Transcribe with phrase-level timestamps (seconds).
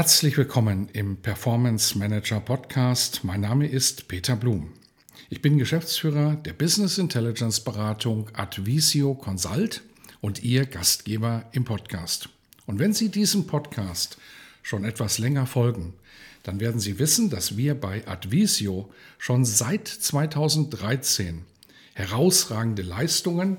[0.00, 3.22] Herzlich willkommen im Performance Manager Podcast.
[3.22, 4.72] Mein Name ist Peter Blum.
[5.28, 9.82] Ich bin Geschäftsführer der Business Intelligence Beratung Advisio Consult
[10.22, 12.30] und Ihr Gastgeber im Podcast.
[12.64, 14.16] Und wenn Sie diesem Podcast
[14.62, 15.92] schon etwas länger folgen,
[16.44, 21.42] dann werden Sie wissen, dass wir bei Advisio schon seit 2013
[21.92, 23.58] herausragende Leistungen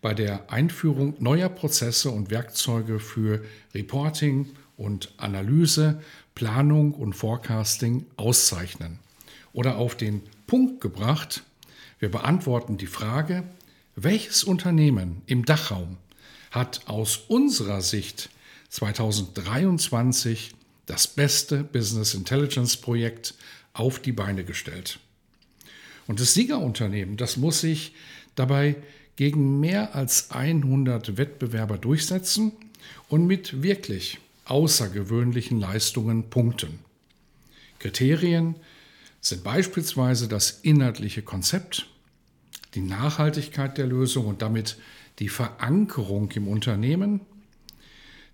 [0.00, 6.00] bei der Einführung neuer Prozesse und Werkzeuge für Reporting, und Analyse,
[6.34, 8.98] Planung und Forecasting auszeichnen.
[9.52, 11.42] Oder auf den Punkt gebracht,
[11.98, 13.44] wir beantworten die Frage,
[13.94, 15.98] welches Unternehmen im Dachraum
[16.50, 18.30] hat aus unserer Sicht
[18.70, 20.54] 2023
[20.86, 23.34] das beste Business Intelligence Projekt
[23.72, 24.98] auf die Beine gestellt.
[26.06, 27.94] Und das Siegerunternehmen, das muss sich
[28.34, 28.76] dabei
[29.16, 32.52] gegen mehr als 100 Wettbewerber durchsetzen
[33.08, 36.80] und mit wirklich außergewöhnlichen Leistungen punkten.
[37.78, 38.56] Kriterien
[39.20, 41.86] sind beispielsweise das inhaltliche Konzept,
[42.74, 44.76] die Nachhaltigkeit der Lösung und damit
[45.18, 47.20] die Verankerung im Unternehmen,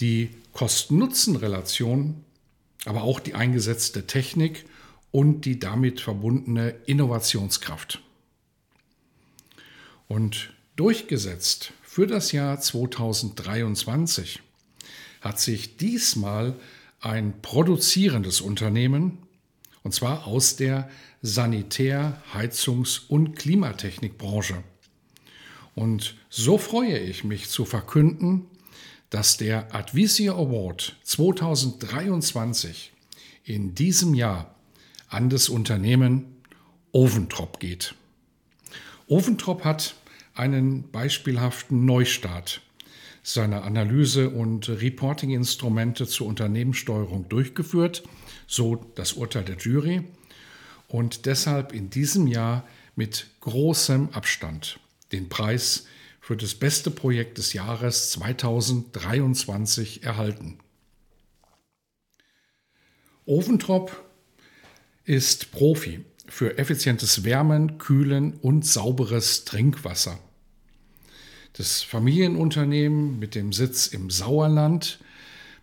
[0.00, 2.24] die Kosten-Nutzen-Relation,
[2.86, 4.64] aber auch die eingesetzte Technik
[5.10, 8.00] und die damit verbundene Innovationskraft.
[10.08, 14.40] Und durchgesetzt für das Jahr 2023
[15.20, 16.54] hat sich diesmal
[17.00, 19.18] ein produzierendes Unternehmen,
[19.82, 20.90] und zwar aus der
[21.22, 24.62] Sanitär-, Heizungs- und Klimatechnikbranche.
[25.74, 28.46] Und so freue ich mich zu verkünden,
[29.08, 32.92] dass der Advisor Award 2023
[33.44, 34.54] in diesem Jahr
[35.08, 36.36] an das Unternehmen
[36.92, 37.94] Oventrop geht.
[39.08, 39.96] Oventrop hat
[40.34, 42.62] einen beispielhaften Neustart
[43.22, 48.02] seiner Analyse- und Reporting-Instrumente zur Unternehmenssteuerung durchgeführt,
[48.46, 50.04] so das Urteil der Jury,
[50.88, 52.66] und deshalb in diesem Jahr
[52.96, 54.80] mit großem Abstand
[55.12, 55.86] den Preis
[56.20, 60.58] für das beste Projekt des Jahres 2023 erhalten.
[63.24, 64.04] Oventrop
[65.04, 70.18] ist Profi für effizientes Wärmen, Kühlen und sauberes Trinkwasser.
[71.54, 75.00] Das Familienunternehmen mit dem Sitz im Sauerland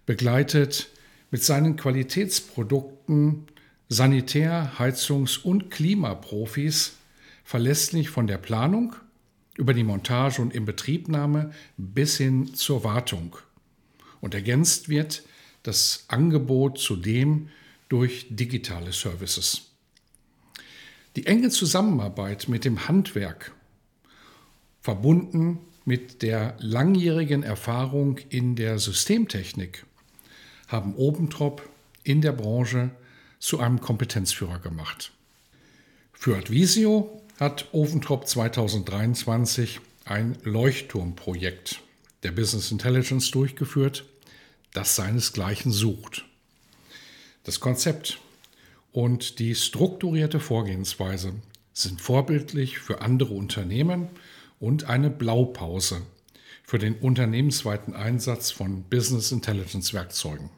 [0.06, 0.90] begleitet
[1.32, 3.48] mit seinen Qualitätsprodukten
[3.90, 6.94] Sanitär-, Heizungs- und Klimaprofis
[7.44, 8.96] verlässlich von der Planung
[9.56, 13.38] über die Montage und Inbetriebnahme bis hin zur Wartung.
[14.20, 15.24] Und ergänzt wird
[15.64, 17.50] das Angebot zudem
[17.88, 19.72] durch digitale Services.
[21.16, 23.54] Die enge Zusammenarbeit mit dem Handwerk,
[24.82, 29.86] verbunden mit der langjährigen Erfahrung in der Systemtechnik
[30.68, 31.68] haben Obentrop
[32.04, 32.92] in der Branche
[33.40, 35.14] zu einem Kompetenzführer gemacht.
[36.12, 41.80] Für Advisio hat Oventrop 2023 ein Leuchtturmprojekt
[42.24, 44.04] der Business Intelligence durchgeführt,
[44.74, 46.26] das seinesgleichen sucht.
[47.46, 48.20] Das Konzept
[48.92, 51.32] und die strukturierte Vorgehensweise
[51.72, 54.10] sind vorbildlich für andere Unternehmen
[54.60, 56.02] und eine Blaupause
[56.64, 60.50] für den unternehmensweiten Einsatz von Business Intelligence Werkzeugen.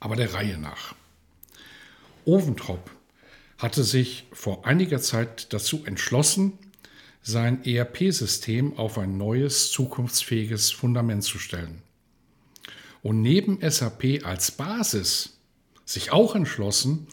[0.00, 0.94] Aber der Reihe nach.
[2.24, 2.90] Oventrop
[3.58, 6.58] hatte sich vor einiger Zeit dazu entschlossen,
[7.22, 11.82] sein ERP-System auf ein neues, zukunftsfähiges Fundament zu stellen.
[13.02, 15.38] Und neben SAP als Basis
[15.84, 17.06] sich auch entschlossen,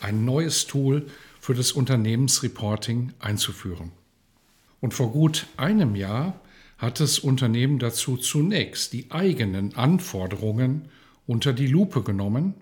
[0.00, 1.08] ein neues Tool
[1.40, 3.92] für das Unternehmensreporting einzuführen.
[4.80, 6.40] Und vor gut einem Jahr
[6.78, 10.88] hat das Unternehmen dazu zunächst die eigenen Anforderungen
[11.26, 12.54] unter die Lupe genommen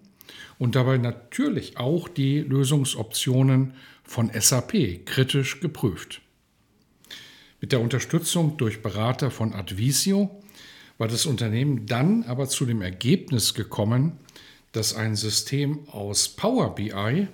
[0.58, 6.20] und dabei natürlich auch die Lösungsoptionen von SAP kritisch geprüft.
[7.60, 10.42] Mit der Unterstützung durch Berater von Advisio
[10.96, 14.12] war das Unternehmen dann aber zu dem Ergebnis gekommen,
[14.72, 17.28] dass ein System aus Power BI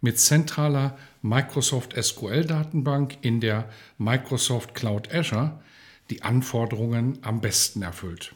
[0.00, 5.60] mit zentraler Microsoft SQL-Datenbank in der Microsoft Cloud Azure
[6.10, 8.34] die Anforderungen am besten erfüllt.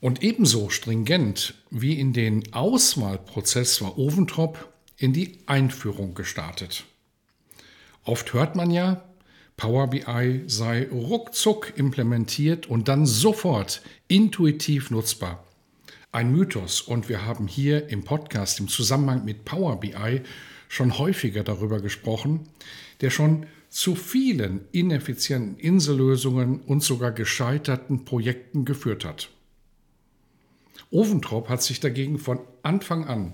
[0.00, 6.84] Und ebenso stringent wie in den Auswahlprozess war Oventrop in die Einführung gestartet.
[8.04, 9.02] Oft hört man ja,
[9.56, 15.44] Power BI sei ruckzuck implementiert und dann sofort intuitiv nutzbar.
[16.14, 20.22] Ein Mythos und wir haben hier im Podcast im Zusammenhang mit Power BI
[20.68, 22.48] schon häufiger darüber gesprochen,
[23.00, 29.28] der schon zu vielen ineffizienten Insellösungen und sogar gescheiterten Projekten geführt hat.
[30.92, 33.32] Oventrop hat sich dagegen von Anfang an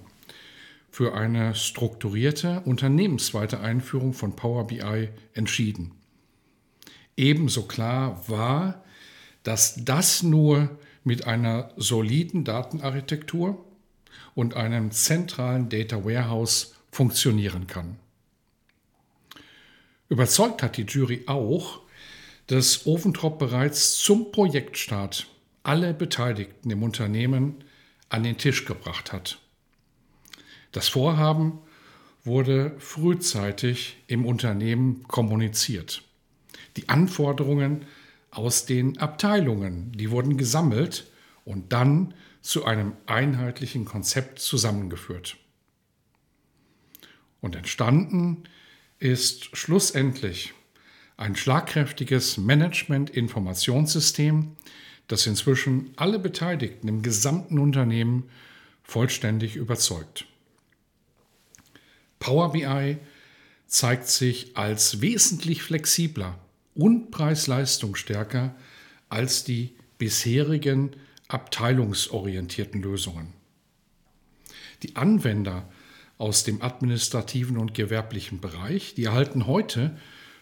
[0.90, 5.90] für eine strukturierte unternehmensweite Einführung von Power BI entschieden.
[7.14, 8.82] Ebenso klar war,
[9.42, 13.64] dass das nur mit einer soliden Datenarchitektur
[14.34, 17.96] und einem zentralen Data Warehouse funktionieren kann.
[20.08, 21.80] Überzeugt hat die Jury auch,
[22.48, 25.28] dass Oventrop bereits zum Projektstart
[25.62, 27.62] alle Beteiligten im Unternehmen
[28.08, 29.38] an den Tisch gebracht hat.
[30.72, 31.60] Das Vorhaben
[32.24, 36.02] wurde frühzeitig im Unternehmen kommuniziert.
[36.76, 37.86] Die Anforderungen
[38.30, 41.10] aus den Abteilungen, die wurden gesammelt
[41.44, 45.36] und dann zu einem einheitlichen Konzept zusammengeführt.
[47.40, 48.44] Und entstanden
[48.98, 50.52] ist schlussendlich
[51.16, 54.56] ein schlagkräftiges Management-Informationssystem,
[55.08, 58.30] das inzwischen alle Beteiligten im gesamten Unternehmen
[58.82, 60.26] vollständig überzeugt.
[62.18, 62.98] Power BI
[63.66, 66.38] zeigt sich als wesentlich flexibler
[66.74, 68.54] und preis-leistungsstärker
[69.08, 70.96] als die bisherigen
[71.28, 73.32] abteilungsorientierten Lösungen.
[74.82, 75.68] Die Anwender
[76.18, 79.96] aus dem administrativen und gewerblichen Bereich, die erhalten heute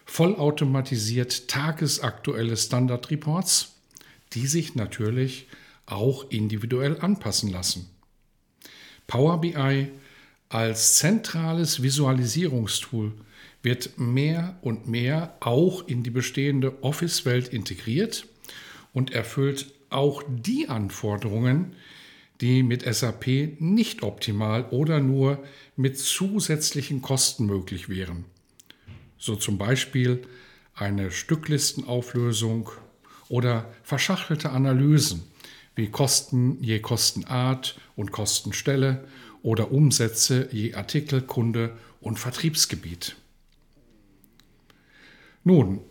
[0.05, 3.75] vollautomatisiert tagesaktuelle Standard-Reports,
[4.33, 5.47] die sich natürlich
[5.85, 7.89] auch individuell anpassen lassen.
[9.07, 9.91] Power BI
[10.49, 13.13] als zentrales Visualisierungstool
[13.61, 18.25] wird mehr und mehr auch in die bestehende Office-Welt integriert
[18.93, 21.75] und erfüllt auch die Anforderungen,
[22.41, 25.43] die mit SAP nicht optimal oder nur
[25.75, 28.25] mit zusätzlichen Kosten möglich wären.
[29.17, 30.21] So zum Beispiel
[30.73, 32.69] eine Stücklistenauflösung
[33.27, 35.23] oder verschachtelte Analysen
[35.75, 39.05] wie Kosten je Kostenart und Kostenstelle
[39.43, 43.17] oder Umsätze je Artikel, Kunde und Vertriebsgebiet.
[45.43, 45.81] Nun,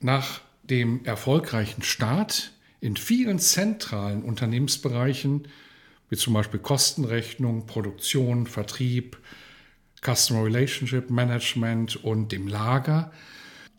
[0.00, 5.48] nach dem erfolgreichen Start in vielen zentralen Unternehmensbereichen,
[6.10, 9.18] wie zum Beispiel Kostenrechnung, Produktion, Vertrieb,
[10.04, 13.10] Customer Relationship Management und dem Lager,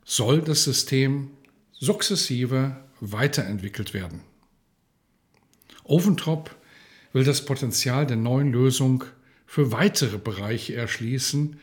[0.03, 1.31] soll das System
[1.71, 4.21] sukzessive weiterentwickelt werden.
[5.83, 6.55] Oventrop
[7.13, 9.03] will das Potenzial der neuen Lösung
[9.45, 11.59] für weitere Bereiche erschließen,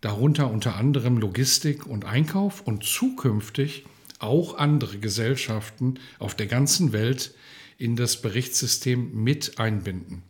[0.00, 3.84] darunter unter anderem Logistik und Einkauf und zukünftig
[4.18, 7.34] auch andere Gesellschaften auf der ganzen Welt
[7.78, 10.22] in das Berichtssystem mit einbinden.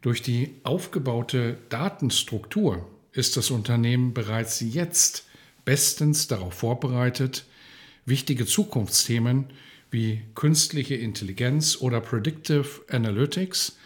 [0.00, 5.26] Durch die aufgebaute Datenstruktur ist das Unternehmen bereits jetzt
[5.64, 7.44] bestens darauf vorbereitet,
[8.06, 9.46] wichtige Zukunftsthemen
[9.90, 13.76] wie künstliche Intelligenz oder Predictive Analytics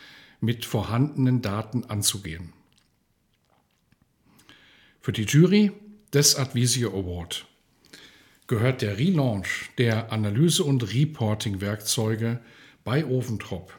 [0.40, 2.52] mit vorhandenen Daten anzugehen.
[5.04, 5.72] Für die Jury
[6.14, 7.44] des Advisio Award
[8.46, 12.38] gehört der Relaunch der Analyse- und Reporting-Werkzeuge
[12.84, 13.76] bei Oventrop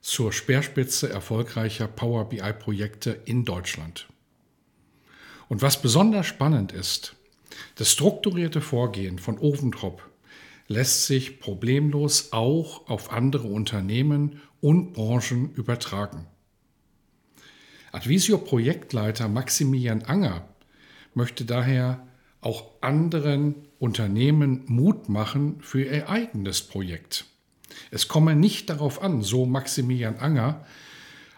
[0.00, 4.08] zur Speerspitze erfolgreicher Power BI-Projekte in Deutschland.
[5.50, 7.16] Und was besonders spannend ist,
[7.74, 10.08] das strukturierte Vorgehen von Oventrop
[10.68, 16.29] lässt sich problemlos auch auf andere Unternehmen und Branchen übertragen.
[17.92, 20.48] Advisio Projektleiter Maximilian Anger
[21.14, 22.06] möchte daher
[22.40, 27.24] auch anderen Unternehmen Mut machen für ihr eigenes Projekt.
[27.90, 30.64] Es komme nicht darauf an, so Maximilian Anger,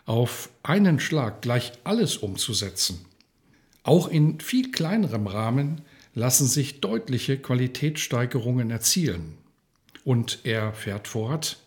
[0.05, 3.05] auf einen Schlag gleich alles umzusetzen.
[3.83, 5.81] Auch in viel kleinerem Rahmen
[6.15, 9.39] lassen sich deutliche Qualitätssteigerungen erzielen.
[10.05, 11.59] Und er fährt fort,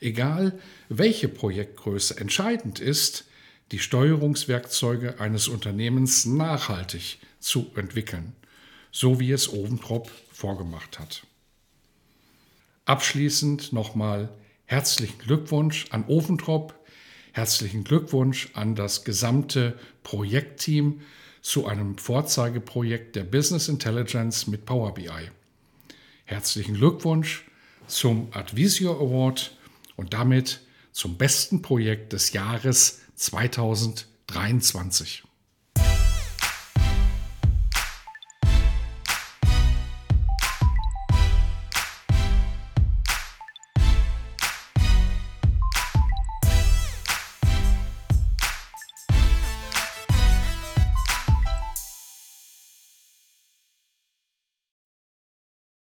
[0.00, 0.58] egal
[0.88, 3.24] welche Projektgröße entscheidend ist,
[3.72, 8.34] die Steuerungswerkzeuge eines Unternehmens nachhaltig zu entwickeln,
[8.90, 11.26] so wie es Oventrop vorgemacht hat.
[12.84, 14.28] Abschließend nochmal
[14.66, 16.74] herzlichen Glückwunsch an Oventrop,
[17.36, 21.00] Herzlichen Glückwunsch an das gesamte Projektteam
[21.42, 25.10] zu einem Vorzeigeprojekt der Business Intelligence mit Power BI.
[26.26, 27.44] Herzlichen Glückwunsch
[27.88, 29.58] zum Advisio Award
[29.96, 30.60] und damit
[30.92, 35.24] zum besten Projekt des Jahres 2023.